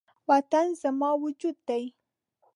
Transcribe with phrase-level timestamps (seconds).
[0.29, 1.83] وطن زما وجود دی